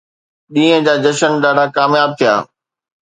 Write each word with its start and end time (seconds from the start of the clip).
ڏينهن 0.53 0.81
جا 0.87 0.93
جشن 1.03 1.31
ڏاڍا 1.43 1.65
ڪامياب 1.75 2.09
ٿيا. 2.19 2.33